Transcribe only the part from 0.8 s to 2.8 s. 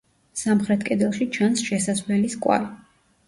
კედელში ჩანს შესასვლელის კვალი.